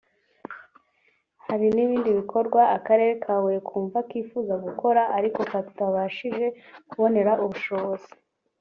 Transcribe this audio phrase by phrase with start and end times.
[1.45, 6.45] Hari n’ibindi bikorwa Akarere ka Huye kumva kifuza gukora ariko katabashije
[6.89, 8.09] kubonera ubushobozi